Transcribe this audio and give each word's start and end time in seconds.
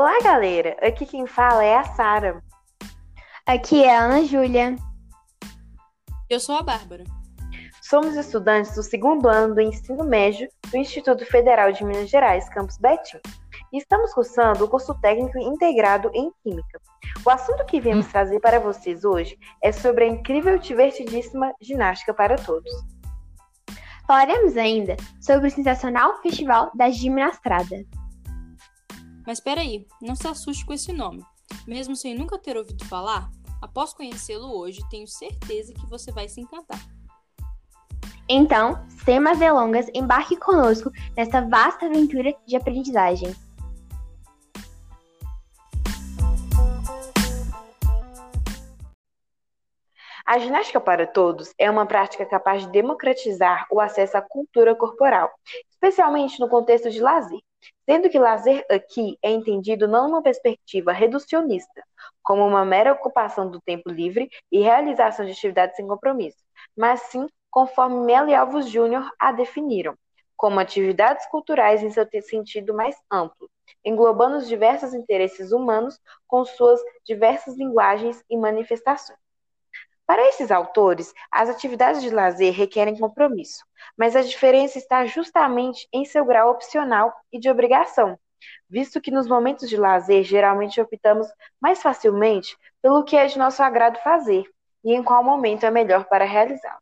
Olá, 0.00 0.16
galera! 0.22 0.76
Aqui 0.80 1.04
quem 1.04 1.26
fala 1.26 1.64
é 1.64 1.76
a 1.76 1.82
Sara. 1.82 2.40
Aqui 3.44 3.82
é 3.82 3.96
a 3.96 4.04
Ana 4.04 4.24
Júlia. 4.24 4.76
Eu 6.30 6.38
sou 6.38 6.54
a 6.54 6.62
Bárbara. 6.62 7.02
Somos 7.82 8.14
estudantes 8.14 8.76
do 8.76 8.82
segundo 8.84 9.28
ano 9.28 9.56
do 9.56 9.60
ensino 9.60 10.04
médio 10.04 10.48
do 10.70 10.76
Instituto 10.76 11.26
Federal 11.26 11.72
de 11.72 11.84
Minas 11.84 12.08
Gerais, 12.08 12.48
campus 12.48 12.78
Betim. 12.78 13.18
E 13.72 13.78
estamos 13.78 14.14
cursando 14.14 14.66
o 14.66 14.68
curso 14.68 14.94
técnico 15.00 15.36
integrado 15.36 16.12
em 16.14 16.30
Química. 16.44 16.80
O 17.26 17.30
assunto 17.30 17.66
que 17.66 17.80
viemos 17.80 18.06
trazer 18.06 18.38
para 18.38 18.60
vocês 18.60 19.04
hoje 19.04 19.36
é 19.60 19.72
sobre 19.72 20.04
a 20.04 20.08
incrível 20.08 20.54
e 20.54 20.60
divertidíssima 20.60 21.52
ginástica 21.60 22.14
para 22.14 22.36
todos. 22.36 22.70
Falaremos 24.06 24.56
ainda 24.56 24.96
sobre 25.20 25.48
o 25.48 25.50
sensacional 25.50 26.22
Festival 26.22 26.70
da 26.72 26.88
Gimnastrada. 26.88 27.84
Mas 29.28 29.40
espera 29.40 29.60
aí, 29.60 29.86
não 30.00 30.16
se 30.16 30.26
assuste 30.26 30.64
com 30.64 30.72
esse 30.72 30.90
nome. 30.90 31.22
Mesmo 31.66 31.94
sem 31.94 32.16
nunca 32.16 32.38
ter 32.38 32.56
ouvido 32.56 32.82
falar, 32.86 33.28
após 33.60 33.92
conhecê-lo 33.92 34.58
hoje, 34.58 34.80
tenho 34.88 35.06
certeza 35.06 35.74
que 35.74 35.84
você 35.84 36.10
vai 36.10 36.30
se 36.30 36.40
encantar. 36.40 36.80
Então, 38.26 38.82
sem 39.04 39.20
mais 39.20 39.38
delongas, 39.38 39.86
embarque 39.92 40.34
conosco 40.34 40.90
nessa 41.14 41.42
vasta 41.42 41.84
aventura 41.84 42.34
de 42.46 42.56
aprendizagem. 42.56 43.36
A 50.24 50.38
ginástica 50.38 50.80
para 50.80 51.06
todos 51.06 51.52
é 51.58 51.70
uma 51.70 51.84
prática 51.84 52.24
capaz 52.24 52.62
de 52.62 52.72
democratizar 52.72 53.66
o 53.70 53.78
acesso 53.78 54.16
à 54.16 54.22
cultura 54.22 54.74
corporal, 54.74 55.30
especialmente 55.68 56.40
no 56.40 56.48
contexto 56.48 56.88
de 56.88 57.00
lazer, 57.00 57.40
sendo 57.88 58.08
que 58.10 58.18
lazer 58.18 58.64
aqui 58.70 59.18
é 59.22 59.30
entendido 59.30 59.88
não 59.88 60.08
numa 60.08 60.22
perspectiva 60.22 60.92
reducionista, 60.92 61.82
como 62.22 62.46
uma 62.46 62.64
mera 62.64 62.92
ocupação 62.92 63.50
do 63.50 63.60
tempo 63.60 63.90
livre 63.90 64.30
e 64.52 64.60
realização 64.60 65.24
de 65.24 65.32
atividades 65.32 65.76
sem 65.76 65.86
compromisso, 65.86 66.38
mas 66.76 67.00
sim 67.02 67.26
conforme 67.50 68.04
Melo 68.04 68.28
e 68.28 68.34
Alves 68.34 68.68
Júnior 68.68 69.10
a 69.18 69.32
definiram, 69.32 69.96
como 70.36 70.60
atividades 70.60 71.26
culturais 71.26 71.82
em 71.82 71.90
seu 71.90 72.06
sentido 72.22 72.74
mais 72.74 72.96
amplo, 73.10 73.50
englobando 73.84 74.36
os 74.36 74.46
diversos 74.46 74.94
interesses 74.94 75.50
humanos 75.52 75.98
com 76.26 76.44
suas 76.44 76.80
diversas 77.04 77.56
linguagens 77.56 78.22
e 78.30 78.36
manifestações. 78.36 79.18
Para 80.08 80.26
esses 80.26 80.50
autores, 80.50 81.12
as 81.30 81.50
atividades 81.50 82.00
de 82.00 82.08
lazer 82.08 82.54
requerem 82.54 82.96
compromisso, 82.98 83.62
mas 83.94 84.16
a 84.16 84.22
diferença 84.22 84.78
está 84.78 85.04
justamente 85.04 85.86
em 85.92 86.06
seu 86.06 86.24
grau 86.24 86.50
opcional 86.50 87.12
e 87.30 87.38
de 87.38 87.50
obrigação, 87.50 88.18
visto 88.70 89.02
que 89.02 89.10
nos 89.10 89.28
momentos 89.28 89.68
de 89.68 89.76
lazer 89.76 90.24
geralmente 90.24 90.80
optamos 90.80 91.28
mais 91.60 91.82
facilmente 91.82 92.56
pelo 92.80 93.04
que 93.04 93.16
é 93.16 93.26
de 93.26 93.38
nosso 93.38 93.62
agrado 93.62 93.98
fazer 93.98 94.44
e 94.82 94.94
em 94.94 95.02
qual 95.02 95.22
momento 95.22 95.66
é 95.66 95.70
melhor 95.70 96.06
para 96.06 96.24
realizá-lo. 96.24 96.80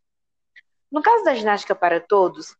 No 0.88 1.02
caso 1.02 1.24
da 1.24 1.34
ginástica 1.34 1.74
para 1.74 1.98
todos, 1.98 2.56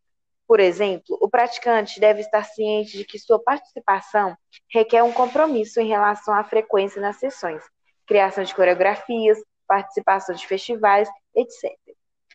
por 0.49 0.59
exemplo, 0.59 1.17
o 1.21 1.31
praticante 1.31 2.01
deve 2.01 2.23
estar 2.23 2.43
ciente 2.43 2.99
de 2.99 3.05
que 3.05 3.21
sua 3.21 3.39
participação 3.39 4.37
requer 4.69 5.05
um 5.05 5.13
compromisso 5.13 5.79
em 5.79 5.87
relação 5.87 6.35
à 6.35 6.43
frequência 6.43 7.01
nas 7.01 7.19
sessões, 7.19 7.63
criação 8.05 8.43
de 8.43 8.53
coreografias, 8.53 9.39
participação 9.67 10.35
de 10.35 10.47
festivais, 10.47 11.09
etc. 11.35 11.73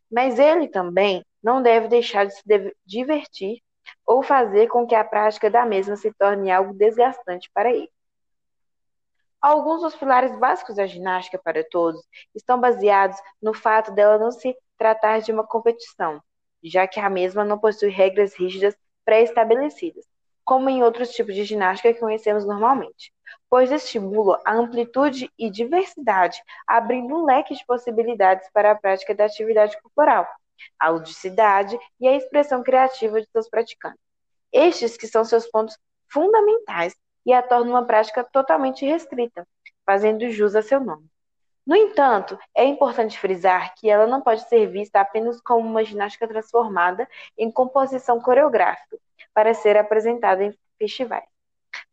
Mas 0.09 0.39
ele 0.39 0.67
também 0.67 1.25
não 1.41 1.61
deve 1.61 1.87
deixar 1.87 2.25
de 2.25 2.33
se 2.35 2.43
divertir 2.85 3.61
ou 4.05 4.21
fazer 4.21 4.67
com 4.67 4.85
que 4.85 4.95
a 4.95 5.03
prática 5.03 5.49
da 5.49 5.65
mesma 5.65 5.95
se 5.95 6.11
torne 6.13 6.52
algo 6.52 6.73
desgastante 6.73 7.49
para 7.53 7.71
ele. 7.71 7.89
Alguns 9.41 9.81
dos 9.81 9.95
pilares 9.95 10.37
básicos 10.37 10.75
da 10.75 10.86
ginástica 10.86 11.39
para 11.39 11.64
todos 11.64 11.99
estão 12.36 12.59
baseados 12.59 13.17
no 13.41 13.53
fato 13.53 13.91
dela 13.91 14.20
não 14.20 14.31
se 14.31 14.55
tratar 14.77 15.20
de 15.20 15.31
uma 15.31 15.45
competição, 15.45 16.21
já 16.64 16.87
que 16.87 16.99
a 16.99 17.09
mesma 17.09 17.43
não 17.43 17.58
possui 17.58 17.89
regras 17.89 18.36
rígidas 18.36 18.75
pré-estabelecidas, 19.03 20.05
como 20.43 20.70
em 20.70 20.83
outros 20.83 21.09
tipos 21.09 21.33
de 21.33 21.43
ginástica 21.43 21.91
que 21.91 21.99
conhecemos 21.99 22.45
normalmente 22.45 23.11
pois 23.49 23.71
estimula 23.71 24.42
a 24.45 24.53
amplitude 24.53 25.30
e 25.37 25.49
diversidade, 25.49 26.42
abrindo 26.67 27.15
um 27.15 27.25
leque 27.25 27.55
de 27.55 27.65
possibilidades 27.65 28.49
para 28.53 28.71
a 28.71 28.75
prática 28.75 29.14
da 29.14 29.25
atividade 29.25 29.80
corporal, 29.81 30.27
a 30.80 30.89
ludicidade 30.89 31.77
e 31.99 32.08
a 32.08 32.15
expressão 32.15 32.64
criativa 32.64 33.21
de 33.21 33.27
seus 33.31 33.49
praticantes. 33.49 33.99
Estes 34.52 34.97
que 34.97 35.08
são 35.08 35.23
seus 35.23 35.47
pontos 35.47 35.77
fundamentais 36.11 36.95
e 37.25 37.33
a 37.33 37.41
tornam 37.41 37.71
uma 37.71 37.86
prática 37.86 38.23
totalmente 38.23 38.86
restrita, 38.86 39.47
fazendo 39.86 40.30
jus 40.30 40.55
a 40.55 40.61
seu 40.61 40.80
nome. 40.80 41.09
No 41.65 41.75
entanto, 41.75 42.37
é 42.55 42.65
importante 42.65 43.20
frisar 43.20 43.73
que 43.75 43.89
ela 43.89 44.08
não 44.08 44.21
pode 44.21 44.47
ser 44.49 44.67
vista 44.67 44.99
apenas 44.99 45.39
como 45.41 45.67
uma 45.67 45.83
ginástica 45.83 46.27
transformada 46.27 47.08
em 47.37 47.52
composição 47.52 48.20
coreográfica 48.20 48.97
para 49.33 49.53
ser 49.53 49.77
apresentada 49.77 50.43
em 50.43 50.58
festivais, 50.77 51.27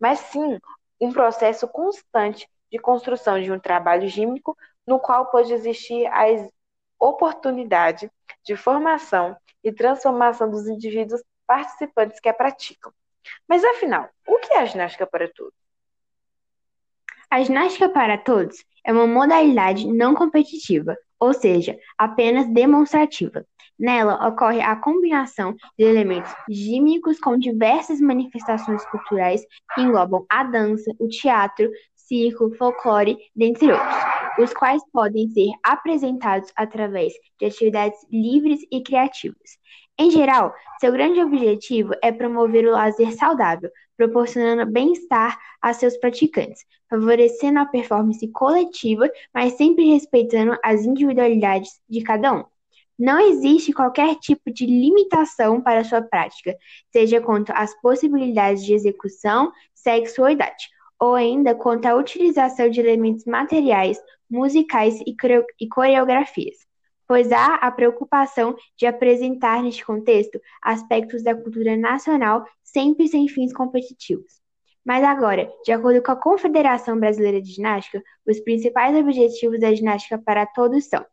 mas 0.01 0.19
sim 0.21 0.59
um 1.01 1.13
processo 1.13 1.67
constante 1.69 2.49
de 2.71 2.79
construção 2.79 3.41
de 3.41 3.51
um 3.51 3.59
trabalho 3.59 4.09
gímico 4.09 4.57
no 4.87 4.99
qual 4.99 5.27
pode 5.27 5.53
existir 5.53 6.07
a 6.07 6.25
oportunidade 6.99 8.11
de 8.45 8.57
formação 8.57 9.37
e 9.63 9.73
transformação 9.73 10.51
dos 10.51 10.67
indivíduos 10.67 11.23
participantes 11.47 12.21
que 12.21 12.29
a 12.29 12.35
praticam. 12.35 12.93
Mas 13.47 13.65
afinal, 13.65 14.09
o 14.27 14.39
que 14.39 14.55
é 14.55 14.59
a 14.59 14.65
ginástica 14.65 15.07
para 15.07 15.29
todos? 15.29 15.55
A 17.31 17.43
ginástica 17.43 17.89
para 17.89 18.17
todos 18.17 18.65
é 18.85 18.93
uma 18.93 19.07
modalidade 19.07 19.87
não 19.87 20.15
competitiva, 20.15 20.97
ou 21.21 21.35
seja, 21.35 21.79
apenas 21.97 22.49
demonstrativa, 22.53 23.47
Nela 23.79 24.27
ocorre 24.27 24.61
a 24.61 24.75
combinação 24.75 25.55
de 25.79 25.85
elementos 25.85 26.33
gímicos 26.49 27.21
com 27.21 27.39
diversas 27.39 28.01
manifestações 28.01 28.85
culturais 28.87 29.43
que 29.75 29.83
englobam 29.83 30.27
a 30.29 30.43
dança, 30.43 30.91
o 30.99 31.07
teatro, 31.09 31.71
circo, 31.95 32.51
folclore, 32.57 33.17
dentre 33.37 33.71
outros, 33.71 33.97
os 34.39 34.53
quais 34.53 34.83
podem 34.93 35.29
ser 35.31 35.51
apresentados 35.63 36.51
através 36.57 37.13
de 37.39 37.47
atividades 37.47 37.99
livres 38.11 38.61
e 38.73 38.83
criativas. 38.83 39.59
Em 40.01 40.11
geral, 40.11 40.55
seu 40.81 40.93
grande 40.93 41.21
objetivo 41.21 41.93
é 42.03 42.11
promover 42.11 42.67
o 42.67 42.71
lazer 42.73 43.13
saudável, 43.13 43.71
proporcionando 43.97 44.71
bem-estar 44.71 45.37
a 45.61 45.73
seus 45.73 45.97
praticantes, 45.97 46.65
favorecendo 46.89 47.59
a 47.59 47.67
performance 47.67 48.27
coletiva, 48.33 49.09
mas 49.35 49.55
sempre 49.55 49.93
respeitando 49.93 50.57
as 50.65 50.85
individualidades 50.85 51.81
de 51.89 52.03
cada 52.03 52.33
um. 52.33 52.58
Não 52.99 53.21
existe 53.21 53.73
qualquer 53.73 54.17
tipo 54.17 54.53
de 54.53 54.67
limitação 54.67 55.61
para 55.61 55.85
sua 55.85 56.03
prática, 56.03 56.57
seja 56.93 57.21
quanto 57.21 57.53
às 57.55 57.73
possibilidades 57.81 58.65
de 58.65 58.75
execução, 58.75 59.53
sexo 59.73 60.23
ou 60.23 60.29
idade, 60.29 60.69
ou 60.99 61.15
ainda 61.15 61.55
quanto 61.55 61.87
à 61.87 61.95
utilização 61.95 62.69
de 62.69 62.81
elementos 62.81 63.25
materiais, 63.25 64.01
musicais 64.29 65.01
e 65.07 65.69
coreografias, 65.69 66.57
pois 67.07 67.31
há 67.31 67.55
a 67.55 67.71
preocupação 67.71 68.57
de 68.77 68.85
apresentar 68.85 69.63
neste 69.63 69.85
contexto 69.85 70.41
aspectos 70.61 71.23
da 71.23 71.37
cultura 71.37 71.77
nacional 71.77 72.45
sempre 72.65 73.07
sem 73.07 73.29
fins 73.29 73.53
competitivos. 73.53 74.41
Mas 74.85 75.05
agora, 75.05 75.49
de 75.65 75.71
acordo 75.71 76.03
com 76.03 76.11
a 76.11 76.17
Confederação 76.17 76.99
Brasileira 76.99 77.41
de 77.41 77.53
Ginástica, 77.53 78.03
os 78.27 78.41
principais 78.41 78.97
objetivos 78.97 79.61
da 79.61 79.73
ginástica 79.73 80.19
para 80.19 80.47
todos 80.47 80.87
são 80.87 81.05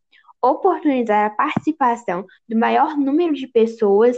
oportunizar 0.46 1.26
a 1.26 1.30
participação 1.32 2.24
do 2.48 2.56
maior 2.58 2.96
número 2.96 3.34
de 3.34 3.48
pessoas 3.48 4.16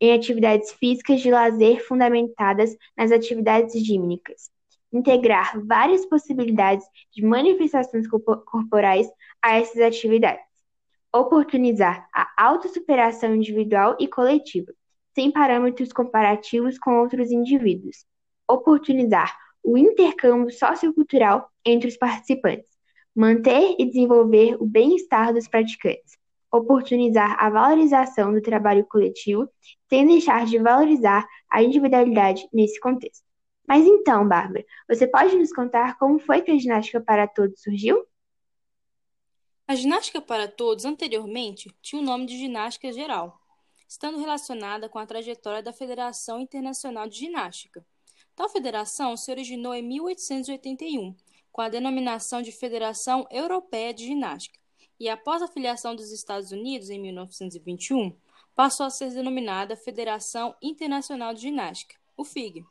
em 0.00 0.14
atividades 0.14 0.72
físicas 0.72 1.20
de 1.20 1.30
lazer 1.30 1.84
fundamentadas 1.86 2.74
nas 2.96 3.12
atividades 3.12 3.74
gímnicas, 3.84 4.50
integrar 4.90 5.60
várias 5.66 6.06
possibilidades 6.06 6.86
de 7.12 7.22
manifestações 7.22 8.06
corporais 8.08 9.06
a 9.42 9.58
essas 9.58 9.82
atividades, 9.82 10.42
oportunizar 11.14 12.08
a 12.14 12.26
autossuperação 12.38 13.34
individual 13.34 13.94
e 14.00 14.08
coletiva, 14.08 14.72
sem 15.14 15.30
parâmetros 15.30 15.92
comparativos 15.92 16.78
com 16.78 16.98
outros 16.98 17.30
indivíduos, 17.30 18.06
oportunizar 18.48 19.36
o 19.62 19.76
intercâmbio 19.76 20.50
sociocultural 20.50 21.50
entre 21.62 21.88
os 21.88 21.96
participantes, 21.98 22.77
manter 23.18 23.74
e 23.80 23.84
desenvolver 23.84 24.54
o 24.62 24.64
bem-estar 24.64 25.34
dos 25.34 25.48
praticantes, 25.48 26.16
oportunizar 26.52 27.36
a 27.42 27.50
valorização 27.50 28.32
do 28.32 28.40
trabalho 28.40 28.86
coletivo, 28.86 29.50
sem 29.88 30.06
deixar 30.06 30.46
de 30.46 30.56
valorizar 30.56 31.26
a 31.50 31.60
individualidade 31.60 32.48
nesse 32.52 32.78
contexto. 32.78 33.24
Mas 33.66 33.84
então, 33.84 34.26
Bárbara, 34.26 34.64
você 34.88 35.04
pode 35.04 35.36
nos 35.36 35.52
contar 35.52 35.98
como 35.98 36.20
foi 36.20 36.42
que 36.42 36.52
a 36.52 36.56
ginástica 36.56 37.00
para 37.00 37.26
todos 37.26 37.60
surgiu? 37.60 38.06
A 39.66 39.74
ginástica 39.74 40.20
para 40.20 40.46
todos 40.46 40.84
anteriormente 40.84 41.74
tinha 41.82 42.00
o 42.00 42.04
nome 42.04 42.24
de 42.24 42.38
ginástica 42.38 42.92
geral, 42.92 43.36
estando 43.88 44.20
relacionada 44.20 44.88
com 44.88 45.00
a 45.00 45.04
trajetória 45.04 45.60
da 45.60 45.72
Federação 45.72 46.38
Internacional 46.38 47.08
de 47.08 47.18
Ginástica, 47.18 47.84
Tal 48.38 48.48
federação 48.48 49.16
se 49.16 49.32
originou 49.32 49.74
em 49.74 49.82
1881, 49.82 51.12
com 51.58 51.62
a 51.62 51.68
denominação 51.68 52.40
de 52.40 52.52
Federação 52.52 53.26
Europeia 53.32 53.92
de 53.92 54.04
Ginástica, 54.04 54.56
e 54.96 55.08
após 55.08 55.42
a 55.42 55.48
filiação 55.48 55.96
dos 55.96 56.12
Estados 56.12 56.52
Unidos 56.52 56.88
em 56.88 57.00
1921, 57.00 58.16
passou 58.54 58.86
a 58.86 58.90
ser 58.90 59.10
denominada 59.10 59.74
Federação 59.74 60.54
Internacional 60.62 61.34
de 61.34 61.40
Ginástica, 61.40 61.96
o 62.16 62.22
FIG. 62.22 62.64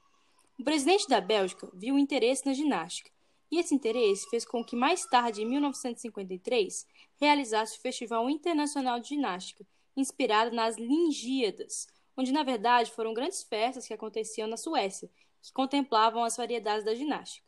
O 0.57 0.63
presidente 0.63 1.05
da 1.05 1.19
Bélgica 1.19 1.69
viu 1.73 1.99
interesse 1.99 2.45
na 2.45 2.53
ginástica, 2.53 3.11
e 3.51 3.59
esse 3.59 3.75
interesse 3.75 4.29
fez 4.29 4.45
com 4.45 4.63
que 4.63 4.77
mais 4.77 5.05
tarde, 5.05 5.41
em 5.41 5.45
1953, 5.45 6.87
realizasse 7.19 7.77
o 7.77 7.81
Festival 7.81 8.29
Internacional 8.29 9.01
de 9.01 9.09
Ginástica, 9.09 9.67
inspirado 9.97 10.55
nas 10.55 10.77
Lingíadas, 10.77 11.87
onde 12.15 12.31
na 12.31 12.41
verdade 12.41 12.89
foram 12.91 13.13
grandes 13.13 13.43
festas 13.43 13.85
que 13.85 13.93
aconteciam 13.93 14.47
na 14.47 14.55
Suécia, 14.55 15.09
que 15.41 15.51
contemplavam 15.51 16.23
as 16.23 16.37
variedades 16.37 16.85
da 16.85 16.95
ginástica. 16.95 17.46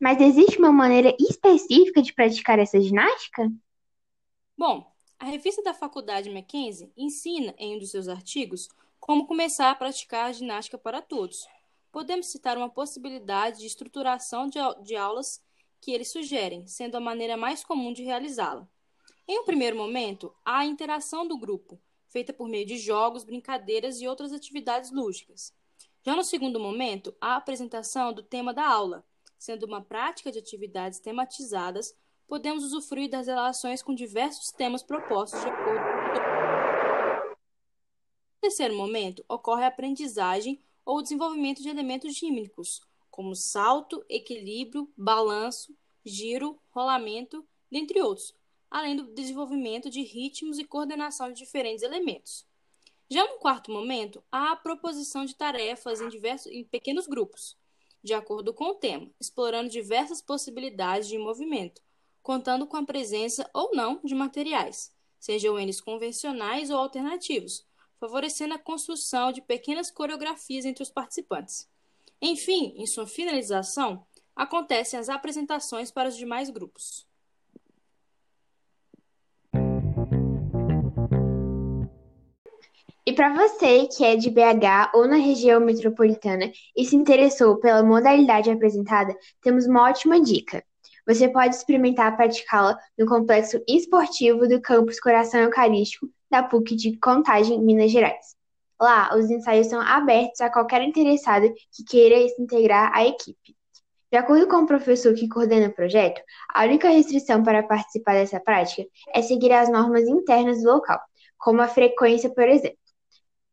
Mas 0.00 0.18
existe 0.18 0.58
uma 0.58 0.72
maneira 0.72 1.14
específica 1.20 2.00
de 2.00 2.14
praticar 2.14 2.58
essa 2.58 2.80
ginástica? 2.80 3.52
Bom, 4.56 4.90
a 5.18 5.26
revista 5.26 5.62
da 5.62 5.74
Faculdade 5.74 6.30
Mackenzie 6.30 6.90
ensina, 6.96 7.54
em 7.58 7.76
um 7.76 7.78
dos 7.78 7.90
seus 7.90 8.08
artigos, 8.08 8.70
como 8.98 9.26
começar 9.26 9.70
a 9.70 9.74
praticar 9.74 10.26
a 10.26 10.32
ginástica 10.32 10.78
para 10.78 11.02
todos. 11.02 11.46
Podemos 11.92 12.28
citar 12.28 12.56
uma 12.56 12.70
possibilidade 12.70 13.58
de 13.58 13.66
estruturação 13.66 14.48
de, 14.48 14.58
de 14.82 14.96
aulas 14.96 15.42
que 15.82 15.92
eles 15.92 16.10
sugerem, 16.10 16.66
sendo 16.66 16.96
a 16.96 17.00
maneira 17.00 17.36
mais 17.36 17.62
comum 17.62 17.92
de 17.92 18.02
realizá-la. 18.02 18.66
Em 19.28 19.40
um 19.40 19.44
primeiro 19.44 19.76
momento, 19.76 20.34
há 20.42 20.60
a 20.60 20.66
interação 20.66 21.26
do 21.28 21.36
grupo, 21.36 21.78
feita 22.08 22.32
por 22.32 22.48
meio 22.48 22.64
de 22.64 22.78
jogos, 22.78 23.22
brincadeiras 23.22 24.00
e 24.00 24.08
outras 24.08 24.32
atividades 24.32 24.90
lúdicas. 24.90 25.54
Já 26.02 26.16
no 26.16 26.24
segundo 26.24 26.58
momento, 26.58 27.14
há 27.20 27.34
a 27.34 27.36
apresentação 27.36 28.14
do 28.14 28.22
tema 28.22 28.54
da 28.54 28.66
aula, 28.66 29.04
sendo 29.40 29.64
uma 29.64 29.82
prática 29.82 30.30
de 30.30 30.38
atividades 30.38 31.00
tematizadas 31.00 31.96
podemos 32.28 32.62
usufruir 32.62 33.08
das 33.08 33.26
relações 33.26 33.82
com 33.82 33.94
diversos 33.94 34.52
temas 34.52 34.82
propostos 34.82 35.40
de 35.40 35.48
acordo 35.48 35.80
com 35.80 37.30
No 37.30 37.36
terceiro 38.40 38.76
momento, 38.76 39.24
ocorre 39.26 39.64
a 39.64 39.68
aprendizagem 39.68 40.62
ou 40.84 40.98
o 40.98 41.02
desenvolvimento 41.02 41.62
de 41.62 41.70
elementos 41.70 42.14
gímnicos, 42.14 42.82
como 43.10 43.34
salto, 43.34 44.04
equilíbrio, 44.10 44.92
balanço, 44.94 45.74
giro, 46.04 46.60
rolamento, 46.68 47.44
dentre 47.70 48.00
outros, 48.02 48.34
além 48.70 48.94
do 48.94 49.04
desenvolvimento 49.04 49.88
de 49.88 50.02
ritmos 50.02 50.58
e 50.58 50.64
coordenação 50.64 51.32
de 51.32 51.38
diferentes 51.38 51.82
elementos. 51.82 52.46
Já 53.10 53.26
no 53.26 53.38
quarto 53.38 53.72
momento, 53.72 54.22
há 54.30 54.52
a 54.52 54.56
proposição 54.56 55.24
de 55.24 55.34
tarefas 55.34 56.00
em, 56.00 56.08
diversos, 56.08 56.52
em 56.52 56.62
pequenos 56.62 57.06
grupos, 57.06 57.56
de 58.02 58.14
acordo 58.14 58.54
com 58.54 58.70
o 58.70 58.74
tema, 58.74 59.10
explorando 59.20 59.68
diversas 59.68 60.22
possibilidades 60.22 61.08
de 61.08 61.18
movimento, 61.18 61.82
contando 62.22 62.66
com 62.66 62.76
a 62.76 62.84
presença 62.84 63.48
ou 63.52 63.70
não 63.74 64.00
de 64.02 64.14
materiais, 64.14 64.92
sejam 65.18 65.58
eles 65.58 65.80
convencionais 65.80 66.70
ou 66.70 66.78
alternativos, 66.78 67.66
favorecendo 67.98 68.54
a 68.54 68.58
construção 68.58 69.30
de 69.30 69.42
pequenas 69.42 69.90
coreografias 69.90 70.64
entre 70.64 70.82
os 70.82 70.90
participantes. 70.90 71.68
Enfim, 72.20 72.74
em 72.76 72.86
sua 72.86 73.06
finalização, 73.06 74.04
acontecem 74.34 74.98
as 74.98 75.08
apresentações 75.08 75.90
para 75.90 76.08
os 76.08 76.16
demais 76.16 76.48
grupos. 76.48 77.06
E 83.06 83.12
para 83.12 83.32
você 83.34 83.86
que 83.86 84.04
é 84.04 84.14
de 84.14 84.30
BH 84.30 84.92
ou 84.94 85.08
na 85.08 85.16
região 85.16 85.60
metropolitana 85.60 86.52
e 86.76 86.84
se 86.84 86.94
interessou 86.94 87.56
pela 87.58 87.82
modalidade 87.82 88.50
apresentada, 88.50 89.16
temos 89.40 89.66
uma 89.66 89.88
ótima 89.88 90.20
dica. 90.20 90.62
Você 91.06 91.28
pode 91.28 91.54
experimentar 91.54 92.16
praticá-la 92.16 92.78
no 92.98 93.06
Complexo 93.06 93.62
Esportivo 93.66 94.46
do 94.46 94.60
Campus 94.60 95.00
Coração 95.00 95.40
Eucarístico 95.40 96.08
da 96.30 96.42
PUC 96.42 96.76
de 96.76 96.98
Contagem, 96.98 97.60
Minas 97.60 97.90
Gerais. 97.90 98.36
Lá, 98.80 99.14
os 99.16 99.30
ensaios 99.30 99.66
são 99.66 99.80
abertos 99.80 100.40
a 100.40 100.50
qualquer 100.50 100.82
interessado 100.82 101.52
que 101.72 101.84
queira 101.84 102.16
se 102.28 102.40
integrar 102.40 102.92
à 102.94 103.04
equipe. 103.04 103.56
De 104.10 104.18
acordo 104.18 104.46
com 104.46 104.56
o 104.56 104.66
professor 104.66 105.14
que 105.14 105.28
coordena 105.28 105.68
o 105.68 105.74
projeto, 105.74 106.20
a 106.52 106.64
única 106.64 106.88
restrição 106.88 107.42
para 107.42 107.62
participar 107.62 108.14
dessa 108.14 108.40
prática 108.40 108.88
é 109.14 109.22
seguir 109.22 109.52
as 109.52 109.70
normas 109.70 110.08
internas 110.08 110.62
do 110.62 110.70
local, 110.70 111.00
como 111.38 111.62
a 111.62 111.68
frequência, 111.68 112.28
por 112.30 112.48
exemplo. 112.48 112.79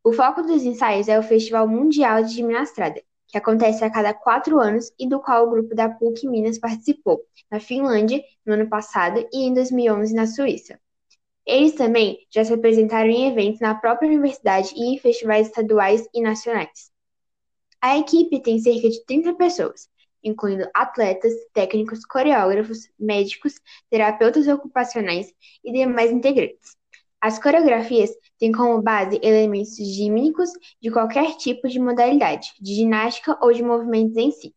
O 0.08 0.14
foco 0.14 0.42
dos 0.42 0.64
ensaios 0.64 1.10
é 1.10 1.20
o 1.20 1.22
Festival 1.22 1.68
Mundial 1.68 2.24
de 2.24 2.36
Gimnastrada, 2.36 3.04
que 3.28 3.38
acontece 3.38 3.84
a 3.84 3.90
cada 3.92 4.14
quatro 4.14 4.58
anos 4.58 4.90
e 4.98 5.06
do 5.06 5.20
qual 5.20 5.46
o 5.46 5.50
grupo 5.50 5.76
da 5.76 5.90
PUC 5.90 6.26
Minas 6.30 6.58
participou, 6.58 7.26
na 7.52 7.60
Finlândia, 7.60 8.24
no 8.46 8.54
ano 8.54 8.70
passado, 8.70 9.28
e 9.34 9.46
em 9.46 9.54
2011 9.54 10.16
na 10.16 10.26
Suíça. 10.26 10.80
Eles 11.46 11.74
também 11.74 12.26
já 12.30 12.46
se 12.46 12.54
apresentaram 12.54 13.10
em 13.10 13.28
eventos 13.28 13.60
na 13.60 13.76
própria 13.76 14.08
universidade 14.08 14.74
e 14.78 14.96
em 14.96 14.98
festivais 14.98 15.48
estaduais 15.48 16.08
e 16.14 16.22
nacionais. 16.22 16.90
A 17.82 17.98
equipe 17.98 18.42
tem 18.42 18.60
cerca 18.60 18.90
de 18.90 19.04
30 19.04 19.34
pessoas, 19.34 19.90
incluindo 20.24 20.70
atletas, 20.74 21.34
técnicos, 21.52 22.06
coreógrafos, 22.06 22.90
médicos, 22.98 23.56
terapeutas 23.90 24.48
ocupacionais 24.48 25.34
e 25.66 25.74
demais 25.74 26.12
integrantes. 26.12 26.78
As 27.20 27.40
coreografias 27.40 28.12
têm 28.40 28.52
como 28.52 28.82
base 28.82 29.20
elementos 29.24 29.76
gímnicos 29.76 30.52
de 30.82 30.92
qualquer 30.92 31.36
tipo 31.36 31.68
de 31.68 31.80
modalidade, 31.80 32.54
de 32.60 32.76
ginástica 32.76 33.38
ou 33.42 33.52
de 33.52 33.64
movimentos 33.64 34.16
em 34.18 34.32
si. 34.32 34.54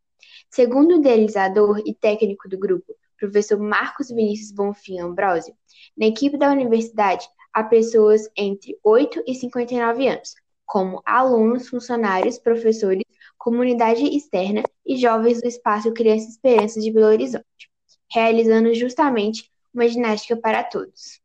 Segundo 0.50 0.94
o 0.94 0.98
idealizador 0.98 1.80
e 1.86 1.94
técnico 1.94 2.48
do 2.48 2.58
grupo, 2.58 2.94
professor 3.18 3.58
Marcos 3.58 4.08
Vinícius 4.08 4.52
Bonfim 4.52 4.98
Ambrosio, 4.98 5.54
na 5.96 6.06
equipe 6.06 6.36
da 6.36 6.50
universidade 6.50 7.26
há 7.52 7.64
pessoas 7.64 8.28
entre 8.36 8.78
8 8.82 9.22
e 9.26 9.34
59 9.34 10.08
anos, 10.08 10.34
como 10.66 11.02
alunos, 11.04 11.68
funcionários, 11.68 12.38
professores, 12.38 13.04
comunidade 13.38 14.04
externa 14.04 14.62
e 14.84 14.96
jovens 14.96 15.40
do 15.40 15.48
Espaço 15.48 15.92
Criança 15.92 16.28
Esperança 16.28 16.80
de 16.80 16.92
Belo 16.92 17.06
Horizonte, 17.06 17.70
realizando 18.12 18.74
justamente 18.74 19.50
uma 19.72 19.88
ginástica 19.88 20.36
para 20.36 20.62
todos. 20.62 21.19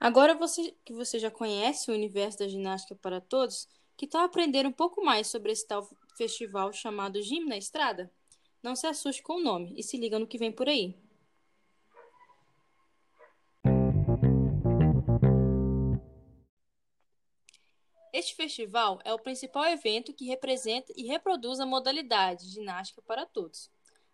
Agora 0.00 0.34
você, 0.34 0.76
que 0.84 0.92
você 0.92 1.18
já 1.18 1.30
conhece 1.30 1.90
o 1.90 1.94
universo 1.94 2.38
da 2.38 2.46
ginástica 2.46 2.94
para 2.94 3.20
todos, 3.20 3.68
que 3.96 4.06
tal 4.06 4.24
aprender 4.24 4.64
um 4.64 4.72
pouco 4.72 5.04
mais 5.04 5.26
sobre 5.26 5.50
esse 5.50 5.66
tal 5.66 5.88
festival 6.16 6.72
chamado 6.72 7.20
Gym 7.20 7.46
na 7.46 7.56
Estrada? 7.56 8.08
Não 8.62 8.76
se 8.76 8.86
assuste 8.86 9.22
com 9.22 9.34
o 9.34 9.42
nome 9.42 9.74
e 9.76 9.82
se 9.82 9.96
liga 9.96 10.18
no 10.18 10.26
que 10.26 10.38
vem 10.38 10.52
por 10.52 10.68
aí. 10.68 10.96
Este 18.12 18.36
festival 18.36 19.00
é 19.04 19.12
o 19.12 19.18
principal 19.18 19.64
evento 19.66 20.14
que 20.14 20.26
representa 20.26 20.92
e 20.96 21.06
reproduz 21.06 21.58
a 21.58 21.66
modalidade 21.66 22.48
ginástica 22.48 23.02
para 23.02 23.26
todos. 23.26 23.70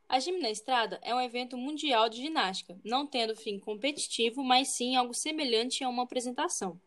A 0.08 0.20
Gimnastrada 0.20 1.00
é 1.02 1.14
um 1.14 1.20
evento 1.20 1.56
mundial 1.56 2.08
de 2.08 2.20
ginástica, 2.20 2.78
não 2.84 3.06
tendo 3.06 3.34
fim 3.34 3.58
competitivo, 3.58 4.44
mas 4.44 4.68
sim 4.68 4.96
algo 4.96 5.14
semelhante 5.14 5.82
a 5.82 5.88
uma 5.88 6.02
apresentação. 6.02 6.80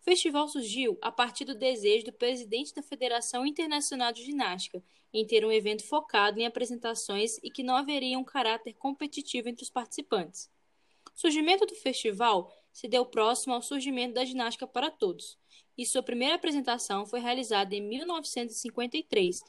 O 0.00 0.04
festival 0.04 0.48
surgiu 0.48 0.96
a 1.02 1.10
partir 1.10 1.44
do 1.44 1.54
desejo 1.54 2.06
do 2.06 2.12
presidente 2.12 2.72
da 2.72 2.82
Federação 2.82 3.44
Internacional 3.44 4.12
de 4.12 4.24
Ginástica 4.24 4.82
em 5.12 5.26
ter 5.26 5.44
um 5.44 5.50
evento 5.50 5.84
focado 5.84 6.38
em 6.38 6.46
apresentações 6.46 7.38
e 7.42 7.50
que 7.50 7.64
não 7.64 7.74
haveria 7.74 8.18
um 8.18 8.24
caráter 8.24 8.74
competitivo 8.74 9.48
entre 9.48 9.64
os 9.64 9.70
participantes. 9.70 10.48
O 11.14 11.18
surgimento 11.18 11.66
do 11.66 11.74
festival 11.74 12.52
se 12.72 12.86
deu 12.86 13.04
próximo 13.04 13.54
ao 13.54 13.62
surgimento 13.62 14.14
da 14.14 14.24
ginástica 14.24 14.66
para 14.66 14.90
todos, 14.90 15.36
e 15.76 15.84
sua 15.84 16.02
primeira 16.02 16.36
apresentação 16.36 17.04
foi 17.04 17.20
realizada 17.20 17.74
em 17.74 17.82
1953, 17.82 19.42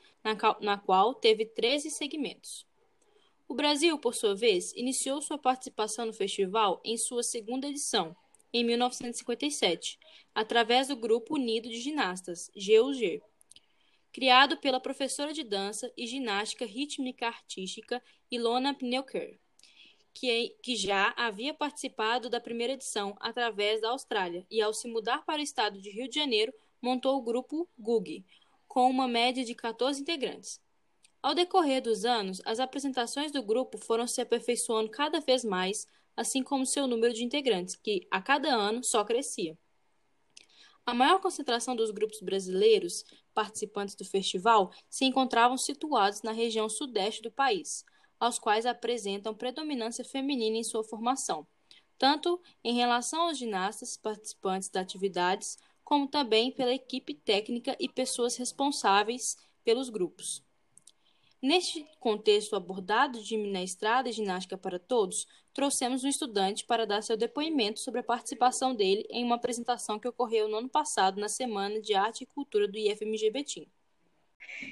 na, 0.61 0.77
qual 0.77 1.13
teve 1.13 1.45
13 1.45 1.89
segmentos. 1.91 2.66
O 3.47 3.55
Brasil, 3.55 3.97
por 3.97 4.13
sua 4.13 4.35
vez, 4.35 4.73
iniciou 4.73 5.21
sua 5.21 5.37
participação 5.37 6.05
no 6.05 6.13
festival 6.13 6.81
em 6.83 6.97
sua 6.97 7.23
segunda 7.23 7.65
edição, 7.65 8.13
em 8.51 8.61
1957, 8.61 9.97
através 10.35 10.89
do 10.89 10.97
Grupo 10.97 11.35
Unido 11.35 11.69
de 11.69 11.79
Ginastas, 11.79 12.51
GUG, 12.53 13.21
criado 14.11 14.57
pela 14.57 14.81
professora 14.81 15.31
de 15.31 15.43
dança 15.43 15.89
e 15.95 16.05
ginástica 16.05 16.65
rítmica 16.65 17.27
artística 17.27 18.03
Ilona 18.29 18.73
Pneuker, 18.73 19.39
que, 20.13 20.49
que 20.61 20.75
já 20.75 21.13
havia 21.15 21.53
participado 21.53 22.29
da 22.29 22.41
primeira 22.41 22.73
edição 22.73 23.15
através 23.19 23.79
da 23.79 23.91
Austrália 23.91 24.45
e, 24.51 24.61
ao 24.61 24.73
se 24.73 24.89
mudar 24.89 25.23
para 25.23 25.39
o 25.39 25.43
estado 25.43 25.79
de 25.79 25.89
Rio 25.89 26.09
de 26.09 26.15
Janeiro, 26.15 26.53
montou 26.81 27.17
o 27.17 27.21
grupo 27.21 27.69
GUG, 27.79 28.25
com 28.67 28.89
uma 28.89 29.07
média 29.07 29.45
de 29.45 29.55
14 29.55 30.01
integrantes. 30.01 30.59
Ao 31.27 31.35
decorrer 31.35 31.81
dos 31.81 32.05
anos, 32.05 32.41
as 32.45 32.57
apresentações 32.57 33.33
do 33.33 33.43
grupo 33.43 33.77
foram 33.77 34.07
se 34.07 34.21
aperfeiçoando 34.21 34.89
cada 34.89 35.19
vez 35.19 35.43
mais, 35.43 35.85
assim 36.15 36.41
como 36.41 36.65
seu 36.65 36.87
número 36.87 37.13
de 37.13 37.21
integrantes, 37.21 37.75
que 37.75 38.07
a 38.09 38.21
cada 38.21 38.47
ano 38.47 38.81
só 38.81 39.03
crescia. 39.03 39.59
A 40.85 40.93
maior 40.93 41.19
concentração 41.19 41.75
dos 41.75 41.91
grupos 41.91 42.21
brasileiros 42.21 43.03
participantes 43.33 43.93
do 43.93 44.05
festival 44.05 44.71
se 44.89 45.03
encontravam 45.03 45.57
situados 45.57 46.21
na 46.21 46.31
região 46.31 46.69
sudeste 46.69 47.21
do 47.21 47.29
país, 47.29 47.83
aos 48.17 48.39
quais 48.39 48.65
apresentam 48.65 49.35
predominância 49.35 50.05
feminina 50.05 50.55
em 50.55 50.63
sua 50.63 50.81
formação, 50.81 51.45
tanto 51.97 52.41
em 52.63 52.73
relação 52.73 53.23
aos 53.23 53.37
ginastas 53.37 53.97
participantes 53.97 54.69
das 54.69 54.83
atividades, 54.83 55.57
como 55.83 56.07
também 56.07 56.53
pela 56.53 56.71
equipe 56.71 57.13
técnica 57.13 57.75
e 57.81 57.89
pessoas 57.89 58.37
responsáveis 58.37 59.35
pelos 59.65 59.89
grupos. 59.89 60.46
Neste 61.41 61.87
contexto 61.99 62.55
abordado 62.55 63.21
de 63.21 63.37
na 63.51 63.61
estrada 63.61 64.11
ginástica 64.11 64.57
para 64.57 64.79
todos, 64.79 65.27
trouxemos 65.53 66.03
um 66.03 66.07
estudante 66.07 66.65
para 66.65 66.85
dar 66.85 67.03
seu 67.03 67.15
depoimento 67.15 67.79
sobre 67.79 67.99
a 67.99 68.03
participação 68.03 68.73
dele 68.73 69.05
em 69.11 69.23
uma 69.23 69.35
apresentação 69.35 69.99
que 69.99 70.07
ocorreu 70.07 70.47
no 70.47 70.57
ano 70.57 70.69
passado 70.69 71.21
na 71.21 71.29
Semana 71.29 71.79
de 71.79 71.93
Arte 71.93 72.23
e 72.23 72.25
Cultura 72.27 72.67
do 72.67 72.75
IFMG 72.75 73.29
Betim. 73.29 73.67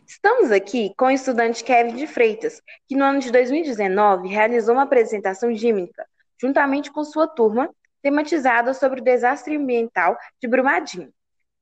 Estamos 0.08 0.52
aqui 0.52 0.92
com 0.98 1.06
o 1.06 1.12
estudante 1.12 1.64
Kevin 1.64 1.96
de 1.98 2.08
Freitas, 2.08 2.60
que 2.88 2.96
no 2.96 3.06
ano 3.06 3.20
de 3.20 3.32
2019 3.32 4.28
realizou 4.28 4.74
uma 4.74 4.84
apresentação 4.84 5.54
gímica, 5.54 6.08
juntamente 6.42 6.92
com 6.92 7.04
sua 7.04 7.28
turma, 7.28 7.70
tematizada 8.02 8.74
sobre 8.74 9.02
o 9.02 9.04
desastre 9.04 9.56
ambiental 9.56 10.18
de 10.42 10.48
Brumadinho. 10.48 11.14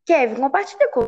Kevin, 0.05 0.35
compartilha 0.35 0.89
com 0.91 1.05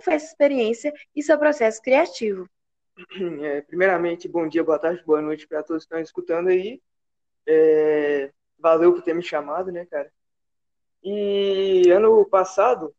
como 0.00 0.02
foi 0.02 0.14
essa 0.14 0.26
experiência 0.26 0.92
e 1.14 1.22
seu 1.22 1.38
processo 1.38 1.80
criativo. 1.82 2.48
É, 3.42 3.62
primeiramente, 3.62 4.28
bom 4.28 4.46
dia, 4.46 4.62
boa 4.62 4.78
tarde, 4.78 5.02
boa 5.04 5.22
noite 5.22 5.46
para 5.46 5.62
todos 5.62 5.84
que 5.84 5.86
estão 5.86 6.00
escutando 6.00 6.48
aí. 6.48 6.82
É, 7.46 8.30
valeu 8.58 8.92
por 8.92 9.02
ter 9.02 9.14
me 9.14 9.22
chamado, 9.22 9.72
né, 9.72 9.86
cara? 9.86 10.12
E 11.02 11.90
ano 11.90 12.26
passado, 12.26 12.94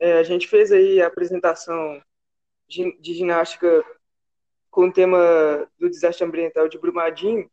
é, 0.00 0.14
a 0.14 0.22
gente 0.22 0.48
fez 0.48 0.72
aí 0.72 1.02
a 1.02 1.06
apresentação 1.06 2.02
de, 2.66 2.96
de 2.98 3.12
ginástica 3.12 3.84
com 4.70 4.86
o 4.86 4.92
tema 4.92 5.68
do 5.78 5.90
desastre 5.90 6.24
ambiental 6.24 6.66
de 6.66 6.78
Brumadinho, 6.78 7.50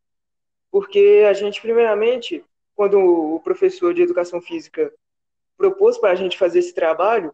porque 0.71 1.25
a 1.29 1.33
gente, 1.33 1.61
primeiramente, 1.61 2.45
quando 2.75 2.97
o 2.97 3.41
professor 3.41 3.93
de 3.93 4.03
educação 4.03 4.41
física 4.41 4.93
propôs 5.57 5.97
para 5.97 6.11
a 6.11 6.15
gente 6.15 6.37
fazer 6.37 6.59
esse 6.59 6.73
trabalho, 6.73 7.33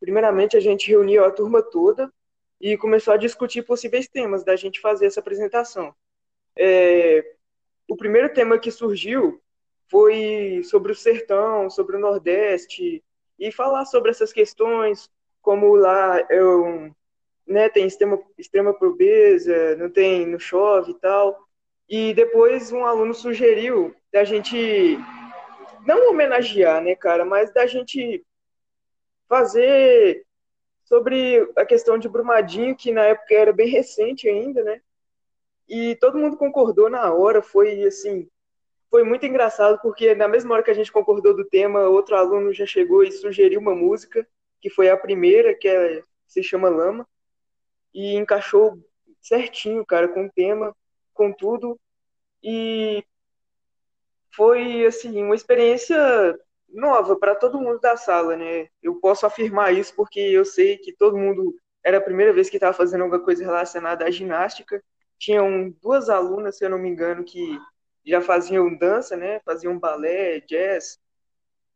primeiramente 0.00 0.56
a 0.56 0.60
gente 0.60 0.88
reuniu 0.90 1.24
a 1.24 1.30
turma 1.30 1.62
toda 1.62 2.12
e 2.60 2.76
começou 2.76 3.14
a 3.14 3.18
discutir 3.18 3.62
possíveis 3.62 4.08
temas 4.08 4.44
da 4.44 4.56
gente 4.56 4.80
fazer 4.80 5.06
essa 5.06 5.20
apresentação. 5.20 5.94
É, 6.56 7.34
o 7.88 7.96
primeiro 7.96 8.32
tema 8.32 8.58
que 8.58 8.70
surgiu 8.70 9.40
foi 9.90 10.62
sobre 10.64 10.92
o 10.92 10.94
sertão, 10.94 11.68
sobre 11.68 11.96
o 11.96 12.00
Nordeste, 12.00 13.02
e 13.38 13.52
falar 13.52 13.84
sobre 13.84 14.10
essas 14.10 14.32
questões, 14.32 15.10
como 15.42 15.74
lá 15.74 16.18
é 16.20 16.40
né, 17.46 17.68
tem 17.68 17.86
extrema, 17.86 18.18
extrema 18.38 18.72
pobreza, 18.72 19.76
não 19.76 19.90
tem, 19.90 20.26
não 20.26 20.38
chove 20.38 20.92
e 20.92 20.98
tal. 20.98 21.38
E 21.88 22.14
depois 22.14 22.72
um 22.72 22.86
aluno 22.86 23.12
sugeriu 23.12 23.94
da 24.10 24.24
gente 24.24 24.98
não 25.86 26.10
homenagear, 26.10 26.82
né, 26.82 26.94
cara, 26.94 27.24
mas 27.24 27.52
da 27.52 27.66
gente 27.66 28.24
fazer 29.34 30.24
sobre 30.84 31.50
a 31.56 31.66
questão 31.66 31.98
de 31.98 32.08
Brumadinho, 32.08 32.76
que 32.76 32.92
na 32.92 33.02
época 33.02 33.34
era 33.34 33.52
bem 33.52 33.68
recente 33.68 34.28
ainda, 34.28 34.62
né? 34.62 34.80
E 35.68 35.96
todo 35.96 36.18
mundo 36.18 36.36
concordou 36.36 36.88
na 36.88 37.12
hora, 37.12 37.42
foi 37.42 37.82
assim, 37.82 38.28
foi 38.88 39.02
muito 39.02 39.26
engraçado 39.26 39.80
porque 39.82 40.14
na 40.14 40.28
mesma 40.28 40.54
hora 40.54 40.62
que 40.62 40.70
a 40.70 40.74
gente 40.74 40.92
concordou 40.92 41.34
do 41.34 41.44
tema, 41.44 41.80
outro 41.80 42.14
aluno 42.14 42.52
já 42.52 42.64
chegou 42.64 43.02
e 43.02 43.10
sugeriu 43.10 43.58
uma 43.58 43.74
música, 43.74 44.24
que 44.60 44.70
foi 44.70 44.88
a 44.88 44.96
primeira, 44.96 45.52
que 45.52 45.66
é, 45.66 46.04
se 46.28 46.40
chama 46.40 46.68
Lama, 46.68 47.04
e 47.92 48.14
encaixou 48.14 48.78
certinho, 49.20 49.84
cara, 49.84 50.06
com 50.06 50.26
o 50.26 50.30
tema, 50.30 50.76
com 51.12 51.32
tudo. 51.32 51.76
E 52.40 53.04
foi 54.30 54.86
assim, 54.86 55.24
uma 55.24 55.34
experiência 55.34 56.38
nova 56.74 57.16
para 57.16 57.34
todo 57.34 57.60
mundo 57.60 57.80
da 57.80 57.96
sala, 57.96 58.36
né? 58.36 58.68
Eu 58.82 58.96
posso 58.96 59.24
afirmar 59.26 59.72
isso 59.72 59.94
porque 59.94 60.20
eu 60.20 60.44
sei 60.44 60.76
que 60.76 60.92
todo 60.92 61.16
mundo 61.16 61.54
era 61.82 61.98
a 61.98 62.02
primeira 62.02 62.32
vez 62.32 62.50
que 62.50 62.56
estava 62.56 62.72
fazendo 62.72 63.02
alguma 63.02 63.22
coisa 63.22 63.44
relacionada 63.44 64.04
à 64.04 64.10
ginástica. 64.10 64.82
Tinham 65.18 65.70
duas 65.82 66.08
alunas, 66.08 66.58
se 66.58 66.64
eu 66.64 66.70
não 66.70 66.78
me 66.78 66.88
engano, 66.88 67.24
que 67.24 67.58
já 68.04 68.20
faziam 68.20 68.76
dança, 68.76 69.16
né? 69.16 69.40
Faziam 69.44 69.78
balé, 69.78 70.40
jazz. 70.40 70.98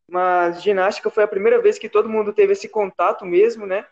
Mas 0.08 0.62
ginástica 0.62 1.10
foi 1.10 1.24
a 1.24 1.28
primeira 1.28 1.60
vez 1.60 1.78
que 1.78 1.88
todo 1.88 2.08
mundo 2.08 2.32
teve 2.32 2.52
esse 2.52 2.68
contato 2.68 3.24
mesmo, 3.24 3.66
né? 3.66 3.86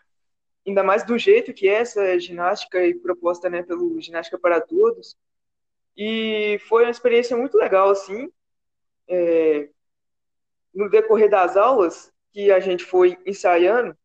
Ainda 0.67 0.83
mais 0.83 1.05
do 1.05 1.17
jeito 1.17 1.53
que 1.53 1.69
é 1.69 1.75
essa 1.75 2.19
ginástica 2.19 2.83
e 2.85 2.93
proposta, 2.93 3.49
né, 3.49 3.63
pelo 3.63 4.01
Ginástica 4.01 4.37
para 4.37 4.59
Todos. 4.59 5.15
E 5.95 6.59
foi 6.67 6.83
uma 6.83 6.91
experiência 6.91 7.37
muito 7.37 7.57
legal, 7.57 7.89
assim. 7.89 8.29
É, 9.07 9.69
no 10.77 10.87
decorrer 10.87 11.27
das 11.27 11.57
aulas 11.57 12.13
que 12.31 12.51
a 12.51 12.59
gente 12.59 12.85
foi 12.85 13.17
ensaiando, 13.25 13.97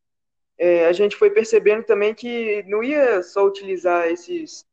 é, 0.57 0.87
a 0.87 0.93
gente 0.93 1.14
foi 1.14 1.31
percebendo 1.31 1.85
também 1.85 2.14
que 2.14 2.62
não 2.67 2.83
ia 2.83 3.23
só 3.23 3.45
utilizar 3.45 4.09
esses. 4.09 4.64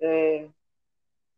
É, 0.00 0.48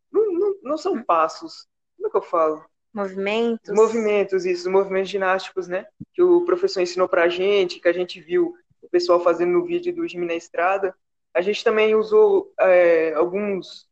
não, 0.09 0.31
não, 0.31 0.55
não, 0.63 0.77
são 0.77 1.03
passos. 1.03 1.67
Como 1.97 2.07
é 2.07 2.11
que 2.11 2.17
eu 2.17 2.21
falo? 2.21 2.63
Movimentos. 2.93 3.75
Movimentos, 3.75 4.45
isso, 4.45 4.71
movimentos 4.71 5.09
ginásticos, 5.09 5.67
né? 5.67 5.85
Que 6.13 6.21
o 6.21 6.45
professor 6.45 6.79
ensinou 6.79 7.09
pra 7.09 7.27
gente, 7.27 7.81
que 7.81 7.87
a 7.87 7.93
gente 7.93 8.21
viu 8.21 8.55
o 8.81 8.87
pessoal 8.87 9.19
fazendo 9.19 9.51
no 9.51 9.65
vídeo 9.65 9.93
do 9.93 10.07
Jimmy 10.07 10.25
na 10.25 10.35
Estrada. 10.35 10.95
A 11.33 11.41
gente 11.41 11.63
também 11.63 11.95
usou 11.95 12.53
é, 12.61 13.13
alguns, 13.13 13.89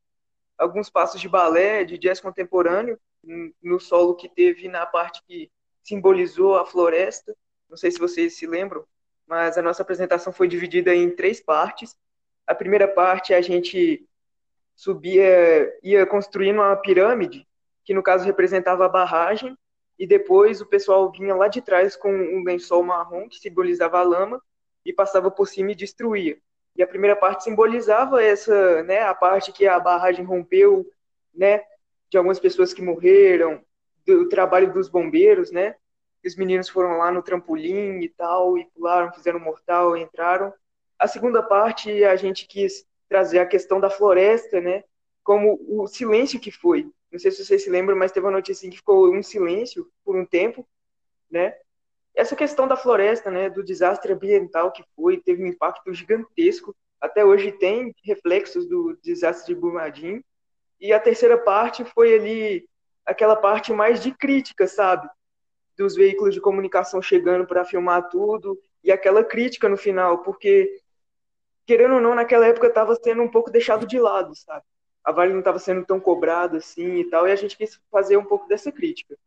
alguns 0.57 0.89
passos 0.89 1.19
de 1.19 1.27
balé, 1.27 1.83
de 1.83 1.97
jazz 1.97 2.21
contemporâneo, 2.21 2.97
no 3.61 3.79
solo 3.81 4.15
que 4.15 4.29
teve 4.29 4.69
na 4.69 4.85
parte 4.85 5.21
que 5.27 5.51
simbolizou 5.85 6.55
a 6.55 6.65
floresta. 6.65 7.35
Não 7.69 7.77
sei 7.77 7.91
se 7.91 7.99
vocês 7.99 8.35
se 8.35 8.47
lembram, 8.47 8.83
mas 9.27 9.57
a 9.57 9.61
nossa 9.61 9.83
apresentação 9.83 10.33
foi 10.33 10.47
dividida 10.47 10.93
em 10.93 11.09
três 11.09 11.39
partes. 11.39 11.95
A 12.45 12.55
primeira 12.55 12.87
parte 12.87 13.33
a 13.33 13.41
gente 13.41 14.05
subia, 14.75 15.71
ia 15.81 16.05
construindo 16.05 16.57
uma 16.57 16.75
pirâmide, 16.75 17.47
que 17.83 17.93
no 17.93 18.03
caso 18.03 18.25
representava 18.25 18.85
a 18.85 18.89
barragem, 18.89 19.55
e 19.97 20.05
depois 20.05 20.59
o 20.59 20.65
pessoal 20.65 21.09
vinha 21.11 21.33
lá 21.35 21.47
de 21.47 21.61
trás 21.61 21.95
com 21.95 22.11
um 22.11 22.43
lençol 22.43 22.83
marrom 22.83 23.29
que 23.29 23.37
simbolizava 23.37 23.99
a 23.99 24.03
lama 24.03 24.41
e 24.83 24.91
passava 24.91 25.31
por 25.31 25.47
cima 25.47 25.71
e 25.71 25.75
destruía. 25.75 26.37
E 26.75 26.83
a 26.83 26.87
primeira 26.87 27.15
parte 27.15 27.45
simbolizava 27.45 28.21
essa, 28.21 28.83
né, 28.83 29.03
a 29.03 29.13
parte 29.15 29.53
que 29.53 29.65
a 29.65 29.79
barragem 29.79 30.25
rompeu, 30.25 30.85
né, 31.33 31.63
de 32.09 32.17
algumas 32.17 32.39
pessoas 32.39 32.73
que 32.73 32.81
morreram, 32.81 33.63
do 34.05 34.29
trabalho 34.29 34.71
dos 34.71 34.87
bombeiros, 34.87 35.51
né? 35.51 35.75
Os 36.25 36.35
meninos 36.35 36.69
foram 36.69 36.97
lá 36.97 37.11
no 37.11 37.21
trampolim 37.21 37.99
e 38.01 38.09
tal, 38.09 38.57
e 38.57 38.65
pularam, 38.73 39.13
fizeram 39.13 39.39
mortal, 39.39 39.95
entraram. 39.95 40.53
A 40.97 41.07
segunda 41.07 41.43
parte, 41.43 42.03
a 42.03 42.15
gente 42.15 42.47
quis 42.47 42.85
trazer 43.07 43.39
a 43.39 43.45
questão 43.45 43.79
da 43.79 43.89
floresta, 43.89 44.59
né? 44.59 44.83
Como 45.23 45.59
o 45.67 45.87
silêncio 45.87 46.39
que 46.39 46.51
foi. 46.51 46.89
Não 47.11 47.19
sei 47.19 47.31
se 47.31 47.45
vocês 47.45 47.63
se 47.63 47.69
lembram, 47.69 47.97
mas 47.97 48.11
teve 48.11 48.25
uma 48.25 48.31
notícia 48.31 48.69
que 48.69 48.77
ficou 48.77 49.13
um 49.13 49.21
silêncio 49.21 49.87
por 50.03 50.15
um 50.15 50.25
tempo, 50.25 50.67
né? 51.29 51.55
Essa 52.15 52.35
questão 52.35 52.67
da 52.67 52.77
floresta, 52.77 53.29
né? 53.29 53.49
Do 53.49 53.63
desastre 53.63 54.13
ambiental 54.13 54.71
que 54.71 54.83
foi, 54.95 55.17
teve 55.17 55.43
um 55.43 55.47
impacto 55.47 55.93
gigantesco. 55.93 56.75
Até 56.99 57.23
hoje 57.23 57.51
tem 57.51 57.93
reflexos 58.03 58.65
do 58.67 58.97
desastre 59.03 59.53
de 59.53 59.59
Brumadinho. 59.59 60.23
E 60.79 60.91
a 60.91 60.99
terceira 60.99 61.37
parte 61.37 61.85
foi 61.85 62.15
ali 62.15 62.67
aquela 63.05 63.35
parte 63.35 63.71
mais 63.71 64.01
de 64.01 64.11
crítica, 64.11 64.67
sabe? 64.67 65.07
Dos 65.77 65.95
veículos 65.95 66.33
de 66.33 66.41
comunicação 66.41 67.01
chegando 67.01 67.45
para 67.45 67.65
filmar 67.65 68.09
tudo 68.09 68.59
e 68.83 68.91
aquela 68.91 69.23
crítica 69.23 69.69
no 69.69 69.77
final, 69.77 70.19
porque 70.19 70.81
querendo 71.65 71.95
ou 71.95 72.01
não, 72.01 72.15
naquela 72.15 72.45
época 72.47 72.67
estava 72.67 72.95
sendo 72.95 73.21
um 73.21 73.29
pouco 73.29 73.51
deixado 73.51 73.85
de 73.87 73.99
lado, 73.99 74.35
sabe? 74.35 74.63
A 75.03 75.11
Vale 75.11 75.33
não 75.33 75.39
estava 75.39 75.59
sendo 75.59 75.85
tão 75.85 75.99
cobrada 75.99 76.57
assim 76.57 76.97
e 76.97 77.09
tal, 77.09 77.27
e 77.27 77.31
a 77.31 77.35
gente 77.35 77.57
quis 77.57 77.79
fazer 77.91 78.17
um 78.17 78.25
pouco 78.25 78.47
dessa 78.47 78.71
crítica. 78.71 79.17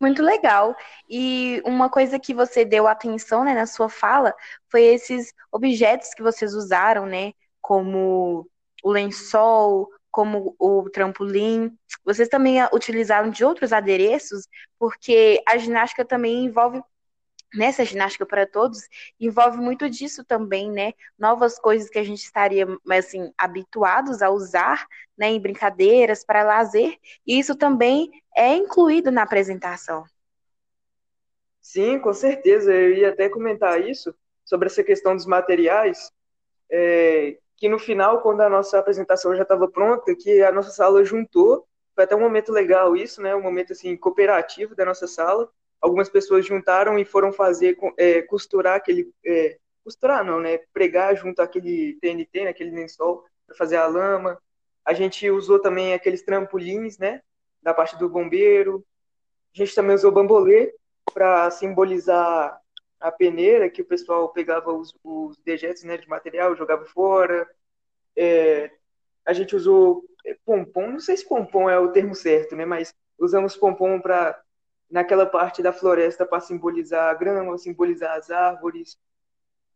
Muito 0.00 0.22
legal. 0.22 0.74
E 1.08 1.60
uma 1.66 1.90
coisa 1.90 2.18
que 2.18 2.32
você 2.32 2.64
deu 2.64 2.86
atenção 2.86 3.44
né, 3.44 3.52
na 3.52 3.66
sua 3.66 3.90
fala 3.90 4.34
foi 4.68 4.84
esses 4.84 5.34
objetos 5.52 6.14
que 6.14 6.22
vocês 6.22 6.54
usaram, 6.54 7.04
né? 7.04 7.34
Como 7.60 8.48
o 8.82 8.90
lençol, 8.90 9.90
como 10.10 10.54
o 10.58 10.88
trampolim. 10.90 11.76
Vocês 12.04 12.28
também 12.28 12.56
utilizaram 12.72 13.30
de 13.30 13.44
outros 13.44 13.72
adereços, 13.72 14.46
porque 14.78 15.42
a 15.46 15.56
ginástica 15.56 16.04
também 16.04 16.44
envolve 16.44 16.82
nessa 17.54 17.84
ginástica 17.84 18.24
para 18.24 18.46
todos 18.46 18.88
envolve 19.18 19.58
muito 19.58 19.90
disso 19.90 20.24
também, 20.24 20.70
né? 20.70 20.92
Novas 21.18 21.58
coisas 21.58 21.90
que 21.90 21.98
a 21.98 22.04
gente 22.04 22.22
estaria 22.22 22.66
assim 22.90 23.32
habituados 23.36 24.22
a 24.22 24.30
usar, 24.30 24.86
né, 25.18 25.28
em 25.30 25.40
brincadeiras 25.40 26.24
para 26.24 26.44
lazer, 26.44 26.96
e 27.26 27.38
isso 27.38 27.56
também 27.56 28.10
é 28.36 28.54
incluído 28.54 29.10
na 29.10 29.22
apresentação. 29.22 30.04
Sim, 31.60 31.98
com 31.98 32.12
certeza. 32.14 32.72
Eu 32.72 32.94
ia 32.94 33.10
até 33.10 33.28
comentar 33.28 33.80
isso, 33.80 34.14
sobre 34.44 34.66
essa 34.66 34.82
questão 34.82 35.14
dos 35.14 35.26
materiais, 35.26 36.10
é, 36.70 37.38
que 37.60 37.68
no 37.68 37.78
final, 37.78 38.22
quando 38.22 38.40
a 38.40 38.48
nossa 38.48 38.78
apresentação 38.78 39.36
já 39.36 39.42
estava 39.42 39.68
pronta, 39.68 40.16
que 40.16 40.42
a 40.42 40.50
nossa 40.50 40.70
sala 40.70 41.04
juntou, 41.04 41.68
foi 41.94 42.04
até 42.04 42.16
um 42.16 42.20
momento 42.20 42.50
legal 42.50 42.96
isso, 42.96 43.20
né? 43.20 43.34
Um 43.36 43.42
momento 43.42 43.74
assim 43.74 43.94
cooperativo 43.98 44.74
da 44.74 44.86
nossa 44.86 45.06
sala. 45.06 45.46
Algumas 45.78 46.08
pessoas 46.08 46.46
juntaram 46.46 46.98
e 46.98 47.04
foram 47.04 47.30
fazer 47.30 47.76
é, 47.98 48.22
costurar 48.22 48.76
aquele 48.76 49.12
é, 49.24 49.58
costurar 49.84 50.24
não, 50.24 50.40
né? 50.40 50.58
Pregar 50.72 51.14
junto 51.14 51.42
aquele 51.42 51.98
TNT, 52.00 52.46
aquele 52.46 52.70
lençol 52.70 53.26
para 53.46 53.54
fazer 53.54 53.76
a 53.76 53.86
lama. 53.86 54.40
A 54.82 54.94
gente 54.94 55.30
usou 55.30 55.58
também 55.58 55.92
aqueles 55.92 56.22
trampolins, 56.22 56.96
né? 56.96 57.20
Da 57.62 57.74
parte 57.74 57.98
do 57.98 58.08
bombeiro. 58.08 58.82
A 59.54 59.58
gente 59.58 59.74
também 59.74 59.94
usou 59.94 60.10
bambolê 60.10 60.74
para 61.12 61.50
simbolizar 61.50 62.58
a 63.00 63.10
peneira, 63.10 63.70
que 63.70 63.82
o 63.82 63.86
pessoal 63.86 64.28
pegava 64.28 64.72
os, 64.72 64.94
os 65.02 65.38
dejetos 65.38 65.82
né, 65.84 65.96
de 65.96 66.08
material, 66.08 66.54
jogava 66.54 66.84
fora. 66.84 67.48
É, 68.14 68.70
a 69.24 69.32
gente 69.32 69.56
usou 69.56 70.04
é, 70.26 70.36
pompom, 70.44 70.88
não 70.88 71.00
sei 71.00 71.16
se 71.16 71.26
pompom 71.26 71.68
é 71.68 71.78
o 71.78 71.92
termo 71.92 72.14
certo, 72.14 72.54
né? 72.54 72.64
Mas 72.64 72.94
usamos 73.18 73.56
pompom 73.56 74.00
para 74.00 74.40
naquela 74.90 75.24
parte 75.24 75.62
da 75.62 75.72
floresta 75.72 76.26
para 76.26 76.40
simbolizar 76.40 77.08
a 77.10 77.14
grama, 77.14 77.56
simbolizar 77.56 78.16
as 78.16 78.30
árvores. 78.30 78.98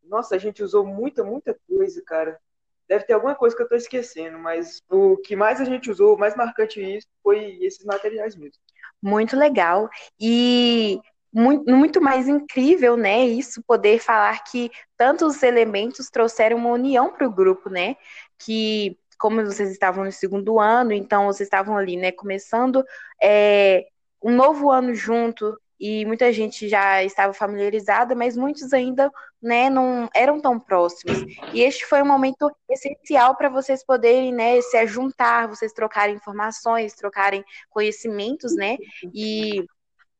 Nossa, 0.02 0.34
a 0.34 0.38
gente 0.38 0.62
usou 0.62 0.84
muita, 0.84 1.24
muita 1.24 1.56
coisa, 1.66 2.02
cara. 2.02 2.38
Deve 2.86 3.04
ter 3.04 3.14
alguma 3.14 3.34
coisa 3.34 3.56
que 3.56 3.62
eu 3.62 3.64
estou 3.64 3.78
esquecendo, 3.78 4.38
mas 4.38 4.82
o 4.90 5.16
que 5.18 5.34
mais 5.34 5.60
a 5.60 5.64
gente 5.64 5.90
usou, 5.90 6.14
o 6.14 6.18
mais 6.18 6.36
marcante 6.36 6.80
isso, 6.82 7.06
foi 7.22 7.58
esses 7.62 7.84
materiais 7.84 8.36
mesmo. 8.36 8.60
Muito 9.00 9.36
legal. 9.36 9.88
E 10.20 11.00
muito, 11.34 11.70
muito 11.70 12.00
mais 12.00 12.28
incrível, 12.28 12.96
né? 12.96 13.24
Isso 13.26 13.62
poder 13.66 13.98
falar 13.98 14.44
que 14.44 14.70
tantos 14.96 15.42
elementos 15.42 16.08
trouxeram 16.08 16.56
uma 16.56 16.70
união 16.70 17.12
para 17.12 17.26
o 17.26 17.32
grupo, 17.32 17.68
né? 17.68 17.96
Que 18.38 18.96
como 19.18 19.44
vocês 19.44 19.70
estavam 19.70 20.04
no 20.04 20.12
segundo 20.12 20.60
ano, 20.60 20.92
então 20.92 21.26
vocês 21.26 21.46
estavam 21.46 21.76
ali, 21.76 21.96
né? 21.96 22.12
Começando 22.12 22.84
é, 23.20 23.86
um 24.22 24.32
novo 24.34 24.70
ano 24.70 24.94
junto, 24.94 25.58
e 25.78 26.04
muita 26.06 26.32
gente 26.32 26.68
já 26.68 27.02
estava 27.02 27.32
familiarizada, 27.32 28.14
mas 28.14 28.36
muitos 28.36 28.72
ainda 28.72 29.10
né, 29.42 29.68
não 29.68 30.08
eram 30.14 30.40
tão 30.40 30.58
próximos. 30.58 31.18
E 31.52 31.60
este 31.60 31.84
foi 31.84 32.00
um 32.00 32.06
momento 32.06 32.50
essencial 32.70 33.36
para 33.36 33.48
vocês 33.48 33.84
poderem 33.84 34.32
né, 34.32 34.60
se 34.62 34.86
juntar, 34.86 35.48
vocês 35.48 35.72
trocarem 35.72 36.14
informações, 36.14 36.94
trocarem 36.94 37.44
conhecimentos, 37.68 38.54
né? 38.54 38.78
E 39.12 39.66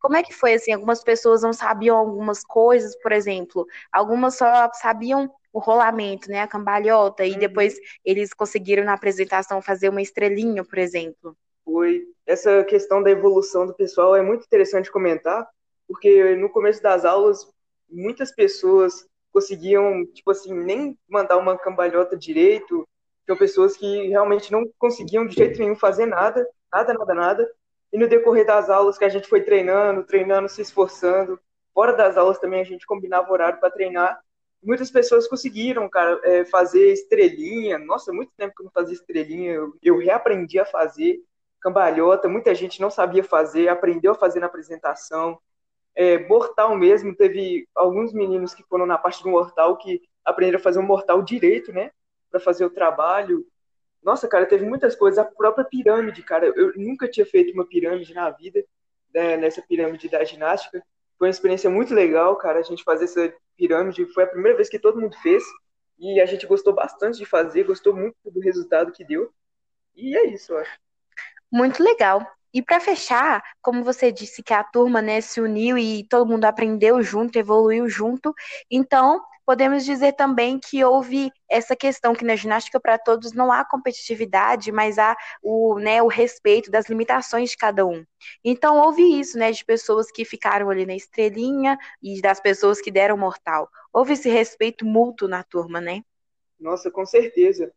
como 0.04 0.16
é 0.18 0.23
que 0.23 0.34
foi 0.34 0.52
assim? 0.52 0.70
Algumas 0.70 1.02
pessoas 1.02 1.40
não 1.40 1.54
sabiam 1.54 1.96
algumas 1.96 2.44
coisas, 2.44 2.94
por 3.00 3.11
exemplo, 3.11 3.66
algumas 3.90 4.37
só 4.37 4.70
sabiam 4.75 5.32
o 5.50 5.58
rolamento, 5.58 6.28
né, 6.28 6.42
a 6.42 6.46
cambalhota, 6.46 7.25
e 7.25 7.32
uhum. 7.32 7.38
depois 7.38 7.75
eles 8.04 8.34
conseguiram 8.34 8.84
na 8.84 8.92
apresentação 8.92 9.62
fazer 9.62 9.88
uma 9.88 10.02
estrelinha, 10.02 10.62
por 10.62 10.76
exemplo 10.76 11.34
foi 11.64 12.06
essa 12.26 12.62
questão 12.64 13.02
da 13.02 13.11
evolução 13.11 13.66
do 13.66 13.73
pessoal 13.73 14.14
é 14.14 14.20
muito 14.20 14.44
interessante 14.44 14.92
comentar, 14.92 15.49
porque 15.88 16.37
no 16.37 16.50
começo 16.50 16.82
das 16.82 17.06
aulas 17.06 17.50
muitas 17.88 18.30
pessoas 18.32 19.06
conseguiam, 19.32 20.04
tipo 20.12 20.30
assim, 20.30 20.52
nem 20.52 20.99
mandar 21.08 21.38
uma 21.38 21.58
cambalhota 21.58 22.16
direito, 22.16 22.87
tinham 23.25 23.38
pessoas 23.38 23.76
que 23.76 24.08
realmente 24.08 24.52
não 24.52 24.70
conseguiam 24.78 25.26
de 25.26 25.34
jeito 25.34 25.58
nenhum 25.58 25.75
fazer 25.75 26.04
nada, 26.04 26.46
nada, 26.70 26.92
nada, 26.92 27.14
nada. 27.14 27.50
E 27.94 27.98
no 27.98 28.08
decorrer 28.08 28.44
das 28.44 28.68
aulas 28.68 28.98
que 28.98 29.04
a 29.04 29.08
gente 29.08 29.28
foi 29.28 29.42
treinando, 29.42 30.02
treinando, 30.02 30.48
se 30.48 30.60
esforçando, 30.60 31.38
fora 31.72 31.92
das 31.92 32.16
aulas 32.16 32.40
também 32.40 32.60
a 32.60 32.64
gente 32.64 32.84
combinava 32.84 33.32
horário 33.32 33.60
para 33.60 33.70
treinar. 33.70 34.20
Muitas 34.61 34.90
pessoas 34.90 35.28
conseguiram, 35.28 35.88
cara, 35.88 36.20
é, 36.24 36.44
fazer 36.44 36.92
estrelinha. 36.92 37.78
Nossa, 37.78 38.12
muito 38.12 38.33
tempo 38.37 38.52
que 38.52 38.62
eu 38.62 38.64
não 38.64 38.72
fazia 38.72 38.94
estrelinha, 38.94 39.52
eu, 39.52 39.78
eu 39.80 39.96
reaprendi 39.96 40.59
a 40.59 40.64
fazer 40.64 41.20
cambalhota, 41.61 42.28
muita 42.28 42.52
gente 42.52 42.80
não 42.80 42.90
sabia 42.90 43.22
fazer, 43.22 43.68
aprendeu 43.68 44.11
a 44.11 44.16
fazer 44.16 44.40
na 44.40 44.46
apresentação. 44.46 45.38
É, 45.94 46.18
mortal 46.26 46.76
mesmo, 46.76 47.14
teve 47.14 47.68
alguns 47.76 48.12
meninos 48.12 48.57
que 48.57 48.64
foram 48.64 48.87
na 48.87 48.98
parte 48.98 49.22
do 49.22 49.28
mortal 49.28 49.76
que 49.76 50.02
aprenderam 50.24 50.59
a 50.59 50.62
fazer 50.62 50.80
um 50.80 50.83
mortal 50.83 51.22
direito, 51.22 51.72
né? 51.72 51.92
Para 52.28 52.40
fazer 52.40 52.64
o 52.64 52.70
trabalho. 52.70 53.46
Nossa, 54.05 54.29
cara, 54.29 54.45
teve 54.45 54.67
muitas 54.67 54.95
coisas. 54.95 55.19
A 55.19 55.25
própria 55.25 55.64
pirâmide, 55.64 56.23
cara, 56.23 56.47
eu 56.47 56.73
nunca 56.77 57.09
tinha 57.09 57.25
feito 57.25 57.55
uma 57.55 57.67
pirâmide 57.67 58.12
na 58.12 58.31
vida, 58.31 58.62
né, 59.12 59.37
nessa 59.37 59.62
pirâmide 59.62 60.09
da 60.09 60.23
ginástica. 60.23 60.85
Foi 61.19 61.29
uma 61.29 61.33
experiência 61.33 61.71
muito 61.71 61.95
legal, 61.95 62.37
cara, 62.37 62.59
a 62.59 62.62
gente 62.62 62.85
fazer 62.85 63.07
essa 63.07 63.33
pirâmide. 63.57 64.05
Foi 64.12 64.25
a 64.25 64.27
primeira 64.29 64.57
vez 64.57 64.69
que 64.69 64.79
todo 64.79 65.01
mundo 65.01 65.17
fez. 65.23 65.43
E 65.99 66.21
a 66.21 66.27
gente 66.27 66.47
gostou 66.47 66.75
bastante 66.75 67.19
de 67.19 67.25
fazer, 67.25 67.64
gostou 67.64 67.95
muito 67.95 68.17
do 68.27 68.40
resultado 68.40 68.93
que 68.93 69.05
deu. 69.05 69.33
E 69.97 70.17
é 70.17 70.27
isso, 70.27 70.53
eu 70.53 70.59
acho. 70.59 70.79
Muito 71.51 71.83
legal. 71.83 72.27
E 72.53 72.61
para 72.61 72.81
fechar, 72.81 73.43
como 73.62 73.83
você 73.83 74.12
disse 74.12 74.43
que 74.43 74.53
a 74.53 74.62
turma 74.62 75.01
né, 75.01 75.21
se 75.21 75.40
uniu 75.40 75.79
e 75.79 76.07
todo 76.09 76.29
mundo 76.29 76.45
aprendeu 76.45 77.03
junto, 77.03 77.38
evoluiu 77.38 77.88
junto, 77.88 78.35
então 78.71 79.21
podemos 79.44 79.85
dizer 79.85 80.12
também 80.12 80.59
que 80.59 80.85
houve 80.85 81.30
essa 81.48 81.76
questão 81.76 82.14
que 82.14 82.24
na 82.24 82.37
ginástica 82.37 82.80
para 82.80 82.98
todos 82.98 83.33
não 83.33 83.52
há 83.52 83.64
competitividade, 83.64 84.72
mas 84.72 84.98
há 84.98 85.16
o, 85.42 85.78
né, 85.78 86.02
o 86.02 86.09
respeito 86.09 86.70
das 86.70 86.88
limitações 86.88 87.50
de 87.50 87.57
cada 87.57 87.87
um. 87.87 88.04
Então 88.44 88.78
houve 88.78 89.02
isso, 89.18 89.38
né, 89.38 89.52
de 89.52 89.64
pessoas 89.64 90.11
que 90.11 90.24
ficaram 90.24 90.70
ali 90.70 90.87
na 90.87 90.94
estrelinha 90.94 91.78
e 92.02 92.20
das 92.20 92.40
pessoas 92.40 92.80
que 92.80 92.90
deram 92.90 93.16
mortal. 93.16 93.68
Houve 93.92 94.14
esse 94.14 94.28
respeito 94.28 94.85
mútuo 94.85 95.28
na 95.28 95.42
turma, 95.42 95.80
né? 95.80 96.02
Nossa, 96.59 96.90
com 96.90 97.04
certeza. 97.04 97.72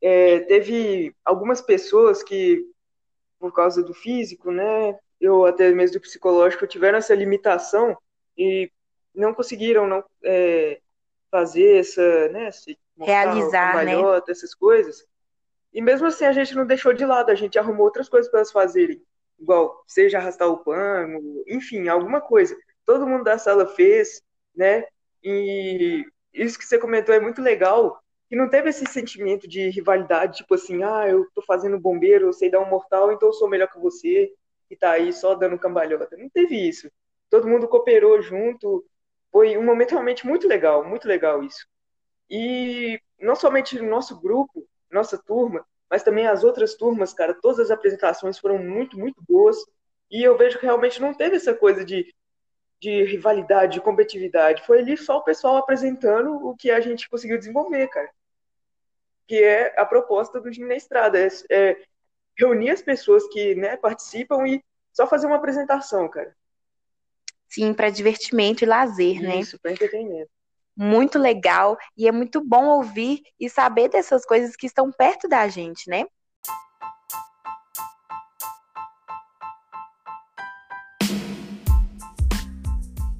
É, 0.00 0.40
teve 0.40 1.14
algumas 1.24 1.60
pessoas 1.60 2.22
que 2.22 2.64
por 3.38 3.52
causa 3.52 3.82
do 3.82 3.94
físico, 3.94 4.50
né? 4.50 4.98
Eu 5.20 5.44
até 5.46 5.70
mesmo 5.72 5.94
do 5.94 6.00
psicológico 6.00 6.66
tiveram 6.66 6.98
essa 6.98 7.14
limitação 7.14 7.96
e 8.36 8.70
não 9.14 9.34
conseguiram 9.34 9.86
não 9.86 10.04
é, 10.24 10.80
fazer 11.30 11.78
essa, 11.78 12.28
né? 12.28 12.50
Realizar, 12.98 13.84
né? 13.84 13.94
essas 14.28 14.54
coisas. 14.54 15.06
E 15.72 15.80
mesmo 15.80 16.06
assim 16.06 16.24
a 16.24 16.32
gente 16.32 16.54
não 16.54 16.66
deixou 16.66 16.92
de 16.92 17.04
lado, 17.04 17.30
a 17.30 17.34
gente 17.34 17.58
arrumou 17.58 17.84
outras 17.84 18.08
coisas 18.08 18.30
para 18.30 18.40
elas 18.40 18.52
fazerem, 18.52 19.02
igual 19.38 19.84
seja 19.86 20.18
arrastar 20.18 20.48
o 20.48 20.58
pano, 20.58 21.20
enfim, 21.46 21.88
alguma 21.88 22.20
coisa. 22.20 22.56
Todo 22.84 23.06
mundo 23.06 23.24
da 23.24 23.38
sala 23.38 23.66
fez, 23.66 24.22
né? 24.56 24.84
E 25.22 26.04
isso 26.32 26.58
que 26.58 26.64
você 26.64 26.78
comentou 26.78 27.14
é 27.14 27.20
muito 27.20 27.42
legal, 27.42 28.02
que 28.28 28.36
não 28.36 28.48
teve 28.48 28.70
esse 28.70 28.86
sentimento 28.86 29.46
de 29.46 29.68
rivalidade, 29.70 30.38
tipo 30.38 30.54
assim, 30.54 30.82
ah, 30.82 31.06
eu 31.08 31.26
tô 31.34 31.42
fazendo 31.42 31.78
bombeiro, 31.78 32.26
eu 32.26 32.32
sei 32.32 32.50
dar 32.50 32.60
um 32.60 32.68
mortal, 32.68 33.12
então 33.12 33.28
eu 33.28 33.32
sou 33.32 33.48
melhor 33.48 33.68
que 33.68 33.78
você, 33.78 34.32
e 34.70 34.76
tá 34.76 34.92
aí 34.92 35.12
só 35.12 35.34
dando 35.34 35.58
cambalhota. 35.58 36.16
Não 36.16 36.28
teve 36.28 36.56
isso. 36.56 36.90
Todo 37.30 37.48
mundo 37.48 37.68
cooperou 37.68 38.20
junto. 38.20 38.84
Foi 39.30 39.56
um 39.56 39.64
momento 39.64 39.92
realmente 39.92 40.26
muito 40.26 40.46
legal, 40.46 40.84
muito 40.84 41.06
legal 41.06 41.42
isso. 41.42 41.66
E 42.30 43.00
não 43.20 43.34
somente 43.34 43.78
no 43.78 43.88
nosso 43.88 44.20
grupo, 44.20 44.66
nossa 44.90 45.18
turma, 45.18 45.64
mas 45.90 46.02
também 46.02 46.26
as 46.26 46.44
outras 46.44 46.74
turmas, 46.74 47.12
cara, 47.12 47.34
todas 47.34 47.58
as 47.60 47.70
apresentações 47.70 48.38
foram 48.38 48.58
muito, 48.58 48.98
muito 48.98 49.22
boas. 49.28 49.56
E 50.10 50.22
eu 50.22 50.36
vejo 50.36 50.58
que 50.58 50.66
realmente 50.66 51.00
não 51.00 51.14
teve 51.14 51.36
essa 51.36 51.54
coisa 51.54 51.84
de, 51.84 52.14
de 52.80 53.04
rivalidade, 53.04 53.74
de 53.74 53.80
competitividade. 53.80 54.64
Foi 54.66 54.80
ali 54.80 54.96
só 54.96 55.18
o 55.18 55.24
pessoal 55.24 55.56
apresentando 55.56 56.34
o 56.46 56.56
que 56.56 56.70
a 56.70 56.80
gente 56.80 57.08
conseguiu 57.08 57.38
desenvolver, 57.38 57.88
cara 57.88 58.10
que 59.28 59.44
é 59.44 59.78
a 59.78 59.84
proposta 59.84 60.40
do 60.40 60.50
Gino 60.50 60.68
na 60.68 60.74
Estrada, 60.74 61.18
é, 61.18 61.28
é 61.50 61.76
reunir 62.36 62.70
as 62.70 62.80
pessoas 62.80 63.28
que 63.28 63.54
né, 63.54 63.76
participam 63.76 64.48
e 64.48 64.64
só 64.90 65.06
fazer 65.06 65.26
uma 65.26 65.36
apresentação, 65.36 66.08
cara. 66.08 66.34
Sim, 67.48 67.72
para 67.72 67.90
divertimento 67.90 68.62
e 68.62 68.66
lazer, 68.66 69.14
Isso, 69.14 69.22
né? 69.22 69.36
Isso, 69.38 69.58
para 69.60 69.72
entretenimento. 69.72 70.30
Muito 70.76 71.18
legal 71.18 71.76
e 71.96 72.06
é 72.06 72.12
muito 72.12 72.44
bom 72.44 72.66
ouvir 72.66 73.22
e 73.40 73.48
saber 73.48 73.88
dessas 73.88 74.24
coisas 74.24 74.54
que 74.54 74.66
estão 74.66 74.92
perto 74.92 75.26
da 75.26 75.48
gente, 75.48 75.88
né? 75.88 76.04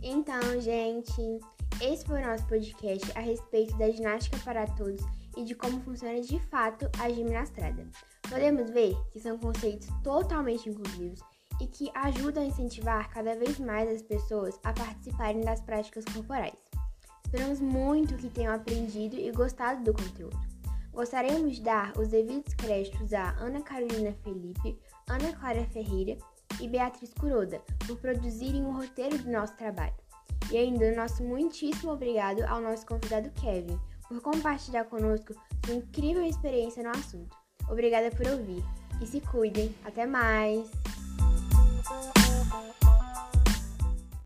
Então, 0.03 0.61
gente, 0.61 1.41
esse 1.81 2.05
foi 2.05 2.23
o 2.23 2.27
nosso 2.27 2.47
podcast 2.47 3.11
a 3.17 3.21
respeito 3.21 3.77
da 3.79 3.91
ginástica 3.91 4.37
para 4.45 4.67
todos 4.67 5.03
e 5.37 5.45
de 5.45 5.55
como 5.55 5.81
funciona 5.81 6.21
de 6.21 6.39
fato 6.49 6.89
a 7.01 7.09
gimnastrada. 7.09 7.89
Podemos 8.29 8.71
ver 8.71 8.95
que 9.11 9.21
são 9.21 9.39
conceitos 9.39 9.89
totalmente 10.05 10.69
inclusivos 10.69 11.21
e 11.61 11.67
que 11.67 11.91
ajudam 11.95 12.43
a 12.43 12.47
incentivar 12.47 13.11
cada 13.11 13.37
vez 13.37 13.59
mais 13.59 13.89
as 13.89 14.03
pessoas 14.03 14.59
a 14.65 14.73
participarem 14.73 15.41
das 15.41 15.61
práticas 15.61 16.05
corporais. 16.05 16.59
Esperamos 17.25 17.61
muito 17.61 18.17
que 18.17 18.31
tenham 18.31 18.55
aprendido 18.55 19.17
e 19.17 19.31
gostado 19.31 19.85
do 19.85 19.93
conteúdo. 19.93 20.39
Gostaríamos 20.93 21.57
de 21.57 21.63
dar 21.63 21.93
os 21.97 22.09
devidos 22.09 22.55
créditos 22.55 23.13
a 23.13 23.31
Ana 23.39 23.61
Carolina 23.61 24.13
Felipe, 24.25 24.79
Ana 25.09 25.33
Clara 25.33 25.65
Ferreira 25.67 26.17
e 26.61 26.67
Beatriz 26.67 27.13
Curoda 27.15 27.63
por 27.87 27.99
produzirem 27.99 28.65
o 28.65 28.73
roteiro 28.73 29.19
do 29.19 29.31
nosso 29.31 29.55
trabalho. 29.57 29.95
E 30.51 30.57
ainda 30.57 30.97
nosso 30.97 31.23
muitíssimo 31.23 31.93
obrigado 31.93 32.43
ao 32.45 32.61
nosso 32.61 32.87
convidado 32.87 33.31
Kevin 33.33 33.79
por 34.09 34.21
compartilhar 34.23 34.85
conosco 34.87 35.35
sua 35.67 35.75
incrível 35.75 36.25
experiência 36.25 36.83
no 36.83 36.91
assunto. 36.91 37.37
Obrigada 37.69 38.11
por 38.11 38.27
ouvir 38.27 38.65
e 39.01 39.07
se 39.07 39.21
cuidem. 39.21 39.75
Até 39.85 40.07
mais! 40.07 40.71